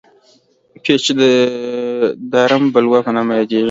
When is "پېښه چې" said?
0.83-1.11